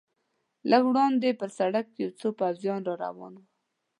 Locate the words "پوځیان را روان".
2.39-3.33